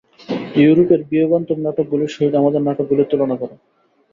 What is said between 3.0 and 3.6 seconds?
তুলনা কর।